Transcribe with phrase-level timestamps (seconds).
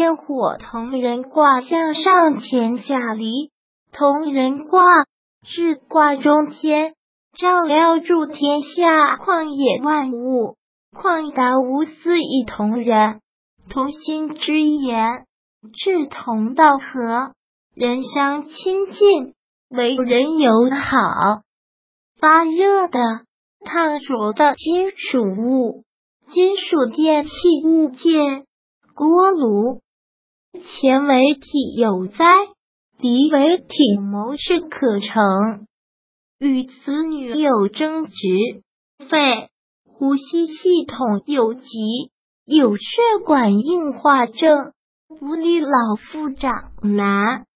[0.00, 3.50] 天火同人卦向上乾下离，
[3.92, 4.82] 同人卦
[5.44, 6.94] 是卦中天，
[7.36, 10.56] 照耀诸天下旷野万物，
[10.90, 13.20] 旷达无私以同人，
[13.68, 15.26] 同心之言，
[15.74, 17.32] 志同道合，
[17.74, 19.34] 人相亲近，
[19.68, 21.42] 为人友好。
[22.18, 22.98] 发热的、
[23.66, 25.84] 烫灼的金属物，
[26.30, 27.30] 金属电器
[27.66, 28.46] 物件，
[28.94, 29.82] 锅炉。
[30.52, 32.24] 前为体有灾，
[32.98, 35.66] 敌为体谋事可成。
[36.38, 38.14] 与此女有争执，
[39.08, 39.48] 肺、
[39.84, 41.68] 呼吸系统有疾，
[42.44, 42.82] 有血
[43.24, 44.72] 管硬化症，
[45.06, 47.46] 不利老妇长男。